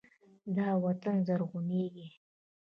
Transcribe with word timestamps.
دا 0.55 0.67
وطن 0.83 1.15
به 1.19 1.25
زرغونیږي. 1.27 2.07